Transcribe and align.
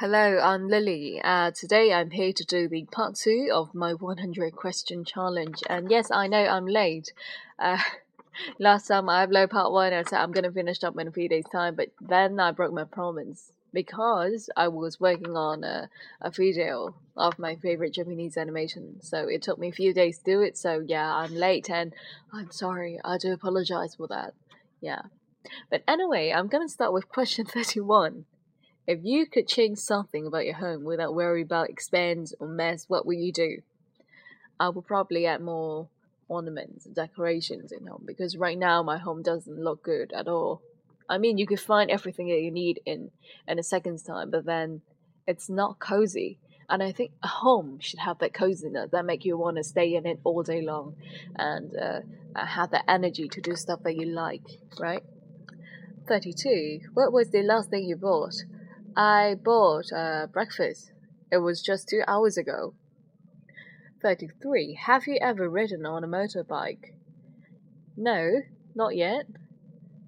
Hello, 0.00 0.38
I'm 0.38 0.66
Lily. 0.66 1.20
Uh, 1.22 1.50
today 1.50 1.92
I'm 1.92 2.08
here 2.08 2.32
to 2.32 2.44
do 2.46 2.68
the 2.68 2.86
part 2.86 3.16
two 3.16 3.50
of 3.52 3.74
my 3.74 3.92
100 3.92 4.56
question 4.56 5.04
challenge. 5.04 5.56
And 5.68 5.90
yes, 5.90 6.10
I 6.10 6.26
know 6.26 6.42
I'm 6.42 6.66
late. 6.66 7.12
Uh, 7.58 7.76
last 8.58 8.88
time 8.88 9.10
I 9.10 9.26
uploaded 9.26 9.50
part 9.50 9.70
one, 9.70 9.92
I 9.92 10.02
said 10.04 10.20
I'm 10.20 10.32
gonna 10.32 10.50
finish 10.50 10.82
up 10.82 10.98
in 10.98 11.06
a 11.06 11.12
few 11.12 11.28
days' 11.28 11.44
time, 11.52 11.74
but 11.74 11.90
then 12.00 12.40
I 12.40 12.50
broke 12.50 12.72
my 12.72 12.84
promise 12.84 13.52
because 13.74 14.48
I 14.56 14.68
was 14.68 14.98
working 14.98 15.36
on 15.36 15.64
a, 15.64 15.90
a 16.22 16.30
video 16.30 16.94
of 17.14 17.38
my 17.38 17.56
favorite 17.56 17.92
Japanese 17.92 18.38
animation. 18.38 19.02
So 19.02 19.28
it 19.28 19.42
took 19.42 19.58
me 19.58 19.68
a 19.68 19.72
few 19.72 19.92
days 19.92 20.16
to 20.16 20.24
do 20.24 20.40
it. 20.40 20.56
So 20.56 20.82
yeah, 20.82 21.14
I'm 21.14 21.34
late 21.34 21.68
and 21.68 21.92
I'm 22.32 22.50
sorry. 22.50 22.98
I 23.04 23.18
do 23.18 23.34
apologize 23.34 23.96
for 23.96 24.06
that. 24.06 24.32
Yeah. 24.80 25.02
But 25.68 25.82
anyway, 25.86 26.32
I'm 26.34 26.48
gonna 26.48 26.70
start 26.70 26.94
with 26.94 27.10
question 27.10 27.44
31. 27.54 28.24
If 28.90 29.04
you 29.04 29.26
could 29.26 29.46
change 29.46 29.78
something 29.78 30.26
about 30.26 30.46
your 30.46 30.56
home 30.56 30.82
without 30.82 31.14
worry 31.14 31.42
about 31.42 31.70
expense 31.70 32.34
or 32.40 32.48
mess, 32.48 32.86
what 32.88 33.06
would 33.06 33.18
you 33.18 33.30
do? 33.30 33.58
I 34.58 34.68
would 34.68 34.84
probably 34.84 35.26
add 35.26 35.40
more 35.40 35.86
ornaments 36.26 36.86
and 36.86 36.94
decorations 36.96 37.70
in 37.70 37.86
home 37.86 38.02
because 38.04 38.36
right 38.36 38.58
now 38.58 38.82
my 38.82 38.98
home 38.98 39.22
doesn't 39.22 39.62
look 39.62 39.84
good 39.84 40.12
at 40.12 40.26
all. 40.26 40.60
I 41.08 41.18
mean, 41.18 41.38
you 41.38 41.46
could 41.46 41.60
find 41.60 41.88
everything 41.88 42.26
that 42.30 42.40
you 42.40 42.50
need 42.50 42.80
in 42.84 43.12
in 43.46 43.60
a 43.60 43.62
second's 43.62 44.02
time, 44.02 44.28
but 44.28 44.44
then 44.44 44.82
it's 45.24 45.48
not 45.48 45.78
cozy. 45.78 46.40
And 46.68 46.82
I 46.82 46.90
think 46.90 47.12
a 47.22 47.28
home 47.28 47.78
should 47.78 48.00
have 48.00 48.18
that 48.18 48.34
coziness 48.34 48.90
that 48.90 49.04
make 49.04 49.24
you 49.24 49.38
want 49.38 49.56
to 49.58 49.62
stay 49.62 49.94
in 49.94 50.04
it 50.04 50.18
all 50.24 50.42
day 50.42 50.62
long, 50.62 50.96
and 51.36 51.76
uh, 51.76 52.00
have 52.44 52.72
the 52.72 52.82
energy 52.90 53.28
to 53.28 53.40
do 53.40 53.54
stuff 53.54 53.84
that 53.84 53.94
you 53.94 54.06
like, 54.06 54.46
right? 54.80 55.04
Thirty-two. 56.08 56.80
What 56.94 57.12
was 57.12 57.30
the 57.30 57.42
last 57.42 57.70
thing 57.70 57.84
you 57.84 57.94
bought? 57.94 58.34
I 58.96 59.36
bought 59.42 59.92
uh, 59.92 60.26
breakfast. 60.26 60.92
It 61.30 61.38
was 61.38 61.62
just 61.62 61.88
two 61.88 62.02
hours 62.06 62.36
ago. 62.36 62.74
33. 64.02 64.78
Have 64.86 65.06
you 65.06 65.18
ever 65.20 65.48
ridden 65.48 65.86
on 65.86 66.02
a 66.02 66.08
motorbike? 66.08 66.92
No, 67.96 68.40
not 68.74 68.96
yet. 68.96 69.26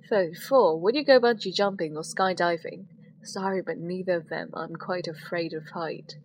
34. 0.09 0.81
Would 0.81 0.95
you 0.95 1.05
go 1.05 1.21
bungee 1.21 1.55
jumping 1.55 1.97
or 1.97 2.03
skydiving? 2.03 2.87
Sorry, 3.23 3.63
but 3.63 3.79
neither 3.79 4.17
of 4.17 4.29
them. 4.29 4.51
I'm 4.55 4.75
quite 4.75 5.07
afraid 5.07 5.53
of 5.53 5.71
height. 5.71 6.17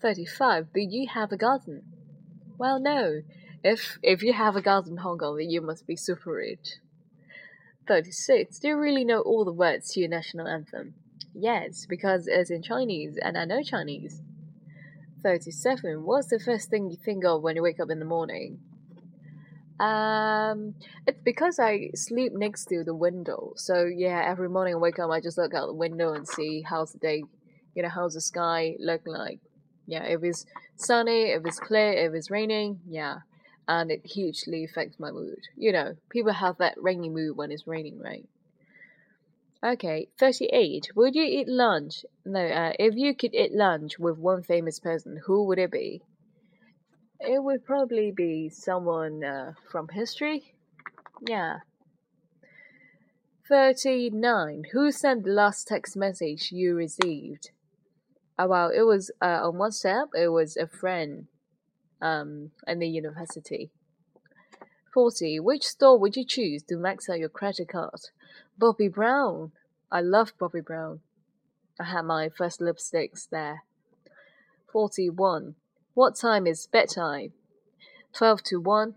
35. 0.00 0.72
Do 0.74 0.80
you 0.80 1.08
have 1.08 1.32
a 1.32 1.36
garden? 1.36 1.82
Well, 2.58 2.78
no. 2.78 3.22
If 3.64 3.98
if 4.02 4.22
you 4.22 4.32
have 4.32 4.56
a 4.56 4.62
garden 4.62 4.92
in 4.92 4.98
Hong 4.98 5.18
Kong, 5.18 5.36
then 5.38 5.48
you 5.48 5.60
must 5.60 5.86
be 5.86 5.96
super 5.96 6.32
rich. 6.32 6.76
36. 7.86 8.58
Do 8.58 8.68
you 8.68 8.76
really 8.76 9.04
know 9.04 9.20
all 9.20 9.44
the 9.44 9.52
words 9.52 9.90
to 9.92 10.00
your 10.00 10.08
national 10.08 10.48
anthem? 10.48 10.94
Yes, 11.34 11.86
because 11.88 12.26
it's 12.26 12.50
in 12.50 12.62
Chinese 12.62 13.16
and 13.16 13.38
I 13.38 13.44
know 13.44 13.62
Chinese. 13.62 14.20
37. 15.22 16.04
What's 16.04 16.28
the 16.28 16.40
first 16.40 16.68
thing 16.68 16.90
you 16.90 16.96
think 16.96 17.24
of 17.24 17.42
when 17.42 17.56
you 17.56 17.62
wake 17.62 17.80
up 17.80 17.90
in 17.90 17.98
the 17.98 18.04
morning? 18.04 18.58
Um, 19.80 20.74
it's 21.06 21.20
because 21.24 21.58
I 21.58 21.90
sleep 21.94 22.32
next 22.34 22.66
to 22.66 22.84
the 22.84 22.94
window. 22.94 23.52
So 23.56 23.84
yeah, 23.84 24.22
every 24.24 24.48
morning 24.48 24.74
I 24.74 24.78
wake 24.78 24.98
up, 24.98 25.10
I 25.10 25.20
just 25.20 25.38
look 25.38 25.54
out 25.54 25.66
the 25.66 25.72
window 25.72 26.12
and 26.12 26.26
see 26.26 26.62
how's 26.62 26.92
the 26.92 26.98
day, 26.98 27.24
you 27.74 27.82
know, 27.82 27.88
how's 27.88 28.14
the 28.14 28.20
sky 28.20 28.76
look 28.78 29.02
like. 29.06 29.40
Yeah, 29.86 30.04
if 30.04 30.22
it's 30.22 30.46
sunny, 30.76 31.30
if 31.30 31.44
it's 31.44 31.58
clear, 31.58 31.92
if 31.92 32.14
it's 32.14 32.30
raining, 32.30 32.80
yeah, 32.88 33.18
and 33.66 33.90
it 33.90 34.06
hugely 34.06 34.64
affects 34.64 35.00
my 35.00 35.10
mood. 35.10 35.40
You 35.56 35.72
know, 35.72 35.96
people 36.10 36.32
have 36.32 36.58
that 36.58 36.80
rainy 36.80 37.08
mood 37.08 37.36
when 37.36 37.50
it's 37.50 37.66
raining, 37.66 37.98
right? 37.98 38.26
Okay, 39.64 40.08
38. 40.18 40.90
Would 40.96 41.14
you 41.14 41.22
eat 41.22 41.48
lunch? 41.48 42.04
No, 42.24 42.44
uh, 42.44 42.72
if 42.80 42.96
you 42.96 43.14
could 43.14 43.32
eat 43.32 43.54
lunch 43.54 43.96
with 43.96 44.18
one 44.18 44.42
famous 44.42 44.80
person, 44.80 45.20
who 45.26 45.44
would 45.44 45.58
it 45.58 45.70
be? 45.70 46.02
It 47.20 47.44
would 47.44 47.64
probably 47.64 48.10
be 48.10 48.48
someone 48.48 49.22
uh, 49.22 49.52
from 49.70 49.86
history. 49.88 50.54
Yeah. 51.24 51.58
39. 53.48 54.64
Who 54.72 54.90
sent 54.90 55.24
the 55.24 55.30
last 55.30 55.68
text 55.68 55.96
message 55.96 56.50
you 56.50 56.74
received? 56.74 57.50
Oh, 58.36 58.48
well, 58.48 58.70
it 58.70 58.82
was 58.82 59.12
uh, 59.20 59.46
on 59.46 59.54
WhatsApp. 59.54 60.08
It 60.16 60.28
was 60.28 60.56
a 60.56 60.66
friend 60.66 61.28
um, 62.00 62.50
in 62.66 62.80
the 62.80 62.88
university. 62.88 63.70
40. 64.92 65.40
Which 65.40 65.66
store 65.66 65.98
would 65.98 66.16
you 66.16 66.24
choose 66.24 66.62
to 66.64 66.76
max 66.76 67.08
out 67.08 67.18
your 67.18 67.30
credit 67.30 67.68
card? 67.68 68.10
Bobbi 68.60 68.92
Brown. 68.92 69.52
I 69.90 70.02
love 70.02 70.36
Bobbi 70.38 70.64
Brown. 70.64 71.00
I 71.80 71.84
had 71.84 72.02
my 72.02 72.28
first 72.28 72.60
lipsticks 72.60 73.28
there. 73.28 73.62
41. 74.70 75.54
What 75.94 76.16
time 76.16 76.46
is 76.46 76.66
bedtime? 76.66 77.32
12 78.12 78.42
to 78.44 78.60
1. 78.60 78.94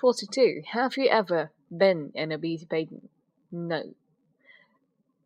42. 0.00 0.62
Have 0.72 0.96
you 0.96 1.08
ever 1.08 1.50
been 1.70 2.10
in 2.14 2.32
a 2.32 2.38
beauty 2.38 2.66
pageant? 2.66 3.10
No. 3.52 3.94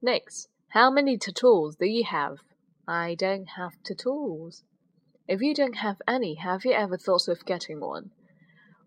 Next. 0.03 0.48
How 0.69 0.91
many 0.91 1.16
tattoos 1.16 1.76
do 1.76 1.87
you 1.87 2.04
have? 2.04 2.38
I 2.87 3.14
don't 3.14 3.47
have 3.56 3.82
tattoos. 3.82 4.62
If 5.26 5.41
you 5.41 5.54
don't 5.54 5.76
have 5.76 6.03
any, 6.06 6.34
have 6.34 6.66
you 6.66 6.72
ever 6.72 6.98
thought 6.98 7.28
of 7.28 7.47
getting 7.47 7.81
one? 7.81 8.10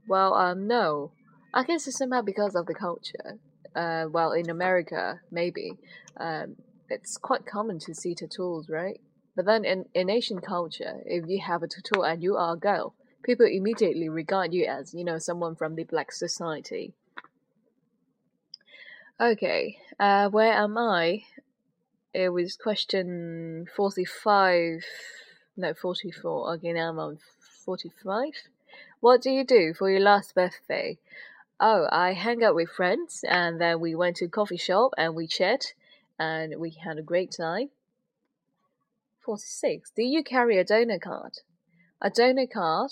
Well, 0.07 0.33
um, 0.33 0.67
no. 0.67 1.11
I 1.53 1.63
guess 1.63 1.87
it's 1.87 1.97
somehow 1.97 2.21
because 2.21 2.55
of 2.55 2.65
the 2.65 2.73
culture. 2.73 3.39
Uh, 3.75 4.05
well, 4.09 4.31
in 4.31 4.49
America, 4.49 5.21
maybe. 5.31 5.77
Um, 6.17 6.55
it's 6.89 7.17
quite 7.17 7.45
common 7.45 7.79
to 7.79 7.93
see 7.93 8.15
tattoos, 8.15 8.69
right? 8.69 8.99
But 9.35 9.45
then 9.45 9.63
in, 9.63 9.85
in 9.93 10.09
Asian 10.09 10.41
culture, 10.41 11.01
if 11.05 11.25
you 11.27 11.41
have 11.41 11.63
a 11.63 11.67
tattoo 11.67 12.03
and 12.03 12.21
you 12.21 12.35
are 12.35 12.53
a 12.53 12.57
girl, 12.57 12.95
people 13.23 13.45
immediately 13.45 14.09
regard 14.09 14.53
you 14.53 14.65
as, 14.65 14.93
you 14.93 15.03
know, 15.03 15.19
someone 15.19 15.55
from 15.55 15.75
the 15.75 15.83
black 15.83 16.11
society. 16.11 16.93
Okay, 19.19 19.77
uh, 19.99 20.29
where 20.29 20.51
am 20.51 20.77
I? 20.77 21.23
It 22.13 22.29
was 22.29 22.57
question 22.57 23.67
45, 23.75 24.83
no, 25.55 25.73
44. 25.73 26.55
Okay, 26.55 26.73
now 26.73 26.89
I'm 26.89 26.99
on 26.99 27.19
45. 27.63 28.33
What 29.01 29.23
do 29.23 29.31
you 29.31 29.43
do 29.43 29.73
for 29.73 29.89
your 29.89 29.99
last 29.99 30.35
birthday? 30.35 30.99
Oh, 31.59 31.87
I 31.91 32.13
hang 32.13 32.43
out 32.43 32.53
with 32.53 32.69
friends 32.69 33.25
and 33.27 33.59
then 33.59 33.79
we 33.79 33.95
went 33.95 34.17
to 34.17 34.25
a 34.25 34.29
coffee 34.29 34.57
shop 34.57 34.91
and 34.95 35.15
we 35.15 35.25
chat 35.25 35.73
and 36.19 36.53
we 36.59 36.69
had 36.69 36.99
a 36.99 37.01
great 37.01 37.31
time. 37.35 37.71
46. 39.25 39.89
Do 39.95 40.03
you 40.03 40.23
carry 40.23 40.59
a 40.59 40.63
donor 40.63 40.99
card? 40.99 41.39
A 41.99 42.11
donor 42.11 42.45
card? 42.45 42.91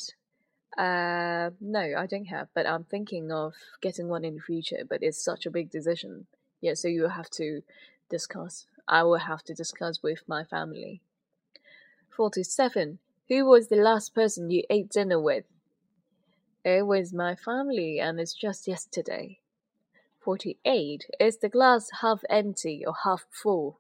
Uh, 0.76 1.52
no, 1.62 1.94
I 1.96 2.08
don't 2.08 2.26
have, 2.26 2.48
but 2.56 2.66
I'm 2.66 2.86
thinking 2.86 3.32
of 3.32 3.54
getting 3.80 4.08
one 4.08 4.26
in 4.26 4.34
the 4.34 4.42
future, 4.42 4.84
but 4.90 5.04
it's 5.04 5.24
such 5.24 5.46
a 5.46 5.52
big 5.52 5.70
decision. 5.70 6.26
Yeah, 6.60 6.74
so 6.74 6.88
you 6.88 7.08
have 7.08 7.30
to 7.32 7.62
discuss. 8.10 8.66
I 8.88 9.04
will 9.04 9.20
have 9.20 9.44
to 9.44 9.54
discuss 9.54 10.02
with 10.02 10.24
my 10.28 10.44
family. 10.44 11.02
47. 12.10 12.98
Who 13.28 13.46
was 13.46 13.68
the 13.68 13.76
last 13.76 14.16
person 14.16 14.50
you 14.50 14.64
ate 14.72 14.90
dinner 14.90 15.22
with? 15.22 15.46
It 16.64 16.86
was 16.86 17.14
my 17.14 17.36
family, 17.36 18.00
and 18.00 18.20
it's 18.20 18.34
just 18.34 18.68
yesterday. 18.68 19.40
48. 20.20 21.06
Is 21.20 21.38
the 21.38 21.50
glass 21.50 21.90
half 22.02 22.22
empty 22.30 22.84
or 22.86 22.94
half 23.04 23.26
full? 23.32 23.80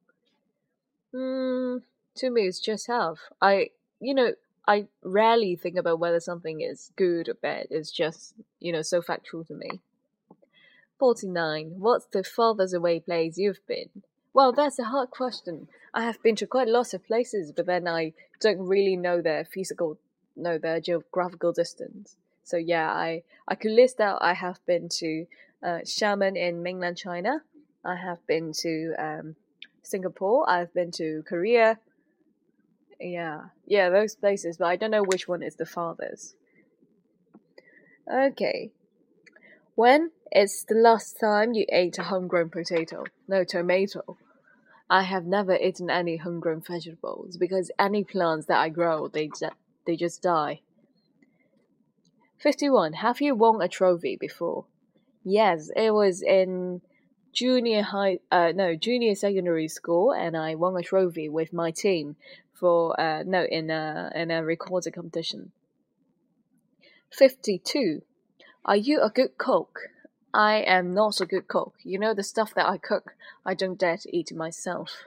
Hmm, 1.13 1.77
to 2.15 2.29
me, 2.29 2.43
it's 2.43 2.59
just 2.59 2.87
half. 2.87 3.19
I, 3.41 3.71
you 3.99 4.13
know, 4.13 4.33
I 4.67 4.87
rarely 5.03 5.55
think 5.55 5.77
about 5.77 5.99
whether 5.99 6.19
something 6.19 6.61
is 6.61 6.91
good 6.95 7.27
or 7.27 7.33
bad. 7.33 7.67
It's 7.69 7.91
just, 7.91 8.35
you 8.59 8.71
know, 8.71 8.81
so 8.81 9.01
factual 9.01 9.43
to 9.45 9.53
me. 9.53 9.81
49. 10.99 11.75
What's 11.77 12.05
the 12.05 12.23
farthest 12.23 12.73
away 12.73 12.99
place 12.99 13.37
you've 13.37 13.65
been? 13.67 13.89
Well, 14.33 14.51
that's 14.51 14.79
a 14.79 14.85
hard 14.85 15.09
question. 15.09 15.67
I 15.93 16.03
have 16.03 16.21
been 16.21 16.35
to 16.37 16.47
quite 16.47 16.67
lots 16.67 16.93
of 16.93 17.05
places, 17.05 17.51
but 17.51 17.65
then 17.65 17.87
I 17.87 18.13
don't 18.39 18.59
really 18.59 18.95
know 18.95 19.21
their 19.21 19.43
physical, 19.43 19.97
know 20.35 20.57
their 20.57 20.79
geographical 20.79 21.51
distance. 21.51 22.15
So 22.49 22.57
yeah, 22.57 22.91
I 22.91 23.21
I 23.47 23.53
could 23.53 23.71
list 23.71 23.99
out. 23.99 24.17
I 24.21 24.33
have 24.33 24.59
been 24.65 24.89
to 25.01 25.27
uh, 25.61 25.81
Xiamen 25.85 26.35
in 26.35 26.63
mainland 26.63 26.97
China. 26.97 27.43
I 27.85 27.95
have 27.95 28.25
been 28.25 28.53
to 28.63 28.95
um, 28.97 29.35
Singapore. 29.83 30.49
I've 30.49 30.73
been 30.73 30.89
to 30.93 31.23
Korea. 31.27 31.77
Yeah, 32.99 33.49
yeah, 33.67 33.89
those 33.91 34.15
places. 34.15 34.57
But 34.57 34.65
I 34.65 34.77
don't 34.77 34.89
know 34.89 35.03
which 35.03 35.27
one 35.27 35.43
is 35.43 35.57
the 35.57 35.67
farthest. 35.67 36.35
Okay. 38.11 38.71
When 39.75 40.09
is 40.31 40.65
the 40.67 40.75
last 40.75 41.19
time 41.19 41.53
you 41.53 41.67
ate 41.69 41.99
a 41.99 42.03
homegrown 42.03 42.49
potato? 42.49 43.03
No, 43.27 43.43
tomato. 43.43 44.17
I 44.89 45.03
have 45.03 45.25
never 45.25 45.55
eaten 45.55 45.91
any 45.91 46.17
homegrown 46.17 46.61
vegetables 46.61 47.37
because 47.37 47.69
any 47.77 48.03
plants 48.03 48.47
that 48.47 48.59
I 48.59 48.69
grow, 48.69 49.07
they 49.07 49.29
they 49.85 49.95
just 49.95 50.23
die. 50.23 50.61
51. 52.39 52.93
Have 52.93 53.21
you 53.21 53.35
won 53.35 53.61
a 53.61 53.67
trophy 53.67 54.15
before? 54.15 54.65
Yes, 55.23 55.69
it 55.75 55.93
was 55.93 56.21
in 56.21 56.81
junior 57.33 57.81
high, 57.81 58.19
uh, 58.31 58.53
no, 58.55 58.75
junior 58.75 59.13
secondary 59.15 59.67
school, 59.67 60.13
and 60.13 60.37
I 60.37 60.55
won 60.55 60.77
a 60.77 60.81
trophy 60.81 61.27
with 61.29 61.51
my 61.51 61.71
team 61.71 62.15
for 62.53 62.99
uh, 62.99 63.23
no 63.23 63.43
in 63.43 63.69
a 63.69 64.11
in 64.15 64.31
a 64.31 64.43
recording 64.43 64.93
competition. 64.93 65.51
Fifty 67.11 67.59
two. 67.59 68.03
Are 68.65 68.75
you 68.75 69.01
a 69.01 69.09
good 69.09 69.37
cook? 69.37 69.79
I 70.33 70.57
am 70.57 70.93
not 70.93 71.21
a 71.21 71.25
good 71.25 71.47
cook. 71.47 71.73
You 71.83 71.97
know 71.97 72.13
the 72.13 72.23
stuff 72.23 72.53
that 72.53 72.67
I 72.67 72.77
cook, 72.77 73.15
I 73.45 73.53
don't 73.53 73.79
dare 73.79 73.97
to 73.97 74.15
eat 74.15 74.31
myself. 74.33 75.05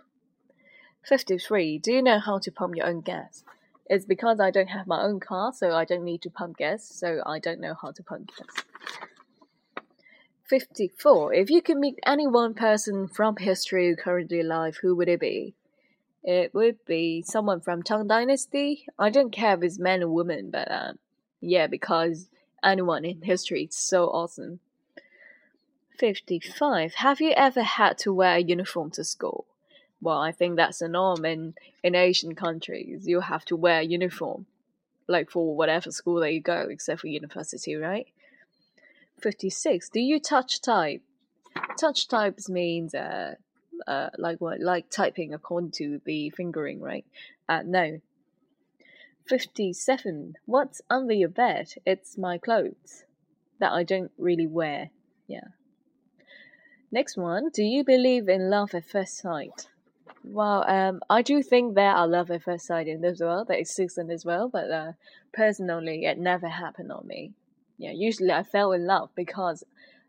53. 1.04 1.78
Do 1.78 1.92
you 1.92 2.02
know 2.02 2.18
how 2.18 2.38
to 2.38 2.50
pump 2.50 2.76
your 2.76 2.86
own 2.86 3.00
gas? 3.00 3.44
It's 3.86 4.04
because 4.04 4.40
I 4.40 4.50
don't 4.50 4.68
have 4.68 4.86
my 4.86 5.02
own 5.02 5.20
car, 5.20 5.52
so 5.52 5.72
I 5.72 5.84
don't 5.84 6.04
need 6.04 6.22
to 6.22 6.30
pump 6.30 6.58
gas, 6.58 6.84
so 6.84 7.22
I 7.26 7.38
don't 7.38 7.60
know 7.60 7.74
how 7.80 7.90
to 7.92 8.02
pump 8.02 8.30
gas. 8.36 8.64
54. 10.48 11.34
If 11.34 11.50
you 11.50 11.62
could 11.62 11.78
meet 11.78 11.98
any 12.04 12.26
one 12.26 12.54
person 12.54 13.08
from 13.08 13.36
history 13.36 13.96
currently 13.96 14.40
alive, 14.40 14.78
who 14.82 14.94
would 14.96 15.08
it 15.08 15.20
be? 15.20 15.54
It 16.22 16.54
would 16.54 16.84
be 16.84 17.22
someone 17.22 17.60
from 17.60 17.82
Tang 17.82 18.06
Dynasty. 18.06 18.86
I 18.98 19.10
don't 19.10 19.32
care 19.32 19.54
if 19.54 19.62
it's 19.62 19.78
man 19.78 20.02
or 20.02 20.08
woman, 20.08 20.50
but 20.50 20.70
uh, 20.70 20.92
yeah, 21.40 21.66
because 21.66 22.28
anyone 22.62 23.04
in 23.04 23.22
history 23.22 23.64
is 23.64 23.74
so 23.74 24.06
awesome. 24.06 24.60
55. 25.98 26.94
Have 26.96 27.20
you 27.20 27.30
ever 27.30 27.62
had 27.62 27.98
to 27.98 28.12
wear 28.12 28.36
a 28.36 28.42
uniform 28.42 28.90
to 28.92 29.04
school? 29.04 29.46
Well, 30.02 30.18
I 30.18 30.32
think 30.32 30.56
that's 30.56 30.82
a 30.82 30.88
norm 30.88 31.24
in, 31.24 31.54
in 31.84 31.94
Asian 31.94 32.34
countries. 32.34 33.06
You 33.06 33.20
have 33.20 33.44
to 33.46 33.56
wear 33.56 33.80
uniform, 33.80 34.46
like 35.06 35.30
for 35.30 35.54
whatever 35.56 35.92
school 35.92 36.20
that 36.20 36.32
you 36.32 36.40
go, 36.40 36.66
except 36.68 37.00
for 37.00 37.06
university, 37.06 37.76
right? 37.76 38.08
56. 39.22 39.88
Do 39.90 40.00
you 40.00 40.18
touch 40.18 40.60
type? 40.60 41.02
Touch 41.78 42.08
types 42.08 42.48
means 42.48 42.96
uh, 42.96 43.36
uh, 43.86 44.10
like 44.18 44.40
what? 44.40 44.60
Like 44.60 44.90
typing 44.90 45.32
according 45.32 45.70
to 45.72 46.00
the 46.04 46.30
fingering, 46.30 46.80
right? 46.80 47.06
Uh, 47.48 47.62
no. 47.64 48.00
57. 49.28 50.34
What's 50.46 50.82
under 50.90 51.14
your 51.14 51.28
bed? 51.28 51.74
It's 51.86 52.18
my 52.18 52.38
clothes 52.38 53.04
that 53.60 53.70
I 53.70 53.84
don't 53.84 54.10
really 54.18 54.48
wear. 54.48 54.90
Yeah. 55.28 55.54
Next 56.90 57.16
one. 57.16 57.50
Do 57.54 57.62
you 57.62 57.84
believe 57.84 58.28
in 58.28 58.50
love 58.50 58.74
at 58.74 58.84
first 58.84 59.16
sight? 59.16 59.68
Well, 60.24 60.64
um, 60.68 61.00
I 61.10 61.22
do 61.22 61.42
think 61.42 61.74
there 61.74 61.90
are 61.90 62.06
love 62.06 62.30
at 62.30 62.42
first 62.42 62.66
sight 62.66 62.86
in 62.88 63.00
this 63.00 63.20
world 63.20 63.48
that 63.48 63.58
exists 63.58 63.98
in 63.98 64.06
this 64.06 64.24
world, 64.24 64.52
but 64.52 64.70
uh, 64.70 64.92
personally, 65.32 66.04
it 66.04 66.18
never 66.18 66.48
happened 66.48 66.92
on 66.92 67.06
me 67.06 67.32
yeah, 67.82 67.90
usually 67.90 68.30
I 68.30 68.44
fell 68.44 68.72
in 68.72 68.86
love 68.86 69.10
because, 69.16 69.64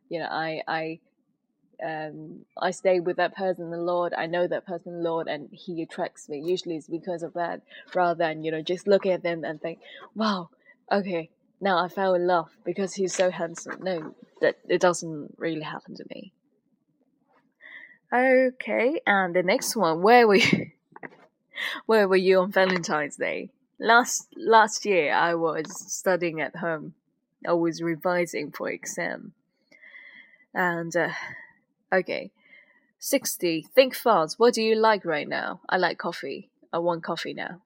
you 0.07 0.19
know, 0.19 0.27
I 0.29 0.61
I 0.67 0.99
um 1.83 2.45
I 2.61 2.69
stay 2.69 2.99
with 2.99 3.17
that 3.17 3.35
person 3.35 3.71
the 3.71 3.77
Lord. 3.77 4.13
I 4.13 4.27
know 4.27 4.47
that 4.47 4.65
person 4.65 4.97
the 4.97 5.09
Lord, 5.09 5.27
and 5.27 5.49
He 5.51 5.81
attracts 5.81 6.29
me. 6.29 6.39
Usually 6.39 6.75
it's 6.75 6.87
because 6.87 7.23
of 7.23 7.33
that, 7.33 7.61
rather 7.95 8.17
than 8.17 8.43
you 8.43 8.51
know 8.51 8.61
just 8.61 8.87
look 8.87 9.07
at 9.07 9.23
them 9.23 9.43
and 9.43 9.59
think, 9.59 9.79
wow, 10.13 10.49
okay, 10.91 11.31
now 11.59 11.83
I 11.83 11.87
fell 11.87 12.13
in 12.13 12.27
love 12.27 12.51
because 12.63 12.93
he's 12.93 13.15
so 13.15 13.31
handsome. 13.31 13.79
No, 13.81 14.13
that 14.41 14.57
it 14.69 14.79
doesn't 14.79 15.33
really 15.37 15.61
happen 15.61 15.95
to 15.95 16.05
me. 16.13 16.31
Okay, 18.13 19.01
and 19.07 19.35
the 19.35 19.41
next 19.41 19.75
one, 19.75 20.03
where 20.03 20.27
were 20.27 20.35
you? 20.35 20.71
where 21.87 22.07
were 22.07 22.15
you 22.15 22.39
on 22.41 22.51
Valentine's 22.51 23.15
Day? 23.15 23.49
Last 23.79 24.27
last 24.37 24.85
year, 24.85 25.11
I 25.13 25.33
was 25.33 25.65
studying 25.91 26.39
at 26.39 26.57
home 26.57 26.93
I 27.47 27.53
was 27.53 27.81
revising 27.81 28.51
for 28.51 28.69
exam. 28.69 29.33
And 30.53 30.95
uh, 30.95 31.09
okay, 31.91 32.31
sixty. 32.99 33.67
Think 33.73 33.95
fast. 33.95 34.39
What 34.39 34.53
do 34.53 34.61
you 34.61 34.75
like 34.75 35.05
right 35.05 35.27
now? 35.27 35.61
I 35.67 35.77
like 35.77 35.97
coffee. 35.97 36.49
I 36.71 36.77
want 36.77 37.03
coffee 37.03 37.33
now. 37.33 37.61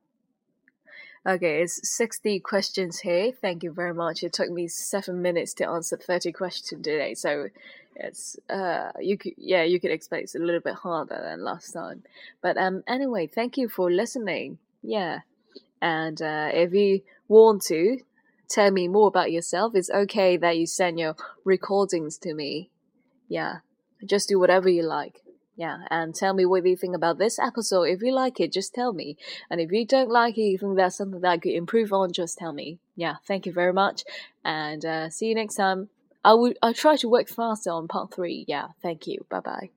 Okay, 1.26 1.62
it's 1.62 1.86
60 1.90 2.40
questions 2.40 3.00
here. 3.00 3.34
Thank 3.34 3.62
you 3.62 3.72
very 3.74 3.94
much. 3.94 4.24
It 4.24 4.32
took 4.32 4.50
me 4.50 4.70
seven 4.70 5.22
minutes 5.22 5.54
to 5.56 5.68
answer 5.68 5.98
30 5.98 6.32
questions 6.32 6.70
today. 6.70 7.16
So 7.16 7.50
it's, 8.00 8.38
uh, 8.50 8.92
you 9.00 9.18
could, 9.18 9.34
yeah, 9.38 9.64
you 9.64 9.80
could 9.80 9.92
expect 9.92 10.24
it's 10.24 10.36
a 10.36 10.40
little 10.40 10.62
bit 10.62 10.76
harder 10.76 11.20
than 11.22 11.44
last 11.44 11.72
time. 11.72 12.04
But, 12.42 12.58
um, 12.58 12.84
anyway, 12.88 13.28
thank 13.28 13.58
you 13.58 13.68
for 13.68 13.92
listening. 13.92 14.60
Yeah. 14.82 15.20
And, 15.82 16.22
uh, 16.22 16.50
if 16.54 16.74
you 16.74 17.02
want 17.28 17.64
to, 17.64 18.00
tell 18.50 18.72
me 18.72 18.88
more 18.88 19.08
about 19.08 19.32
yourself. 19.32 19.74
It's 19.76 19.90
okay 19.90 20.38
that 20.38 20.58
you 20.58 20.66
send 20.68 21.00
your 21.00 21.16
recordings 21.44 22.18
to 22.20 22.34
me. 22.34 22.70
Yeah. 23.28 23.58
Just 24.06 24.30
do 24.30 24.40
whatever 24.40 24.70
you 24.70 24.84
like. 24.84 25.24
Yeah, 25.58 25.80
and 25.90 26.14
tell 26.14 26.36
me 26.36 26.46
what 26.46 26.68
you 26.68 26.78
think 26.78 26.96
about 26.96 27.18
this 27.18 27.40
episode. 27.40 27.86
If 27.86 28.04
you 28.04 28.14
like 28.14 28.40
it, 28.40 28.52
just 28.52 28.76
tell 28.76 28.94
me. 28.94 29.18
And 29.50 29.60
if 29.60 29.72
you 29.72 29.88
don't 29.88 30.12
like 30.12 30.38
it, 30.38 30.42
you 30.42 30.60
think 30.60 30.76
that's 30.76 30.98
something 30.98 31.22
that 31.22 31.32
I 31.32 31.38
could 31.40 31.54
improve 31.54 31.92
on, 31.92 32.14
just 32.14 32.38
tell 32.38 32.54
me. 32.54 32.78
Yeah, 32.96 33.16
thank 33.28 33.48
you 33.48 33.52
very 33.52 33.74
much. 33.74 34.04
And 34.46 34.86
uh, 34.86 35.10
see 35.10 35.30
you 35.30 35.36
next 35.36 35.56
time. 35.56 35.90
I 36.28 36.34
will 36.36 36.54
I'll 36.62 36.76
try 36.76 36.96
to 36.98 37.10
work 37.10 37.28
faster 37.28 37.72
on 37.72 37.88
part 37.88 38.14
three. 38.14 38.46
Yeah, 38.48 38.68
thank 38.84 39.08
you. 39.08 39.26
Bye 39.32 39.40
bye. 39.40 39.70